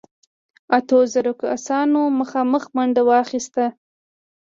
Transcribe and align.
اتو 0.77 0.97
زرو 1.13 1.33
آسونو 1.55 2.01
مخامخ 2.19 2.63
منډه 2.75 3.01
واخيسته. 3.09 3.65